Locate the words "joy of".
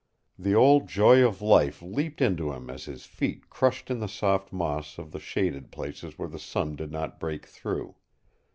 0.87-1.43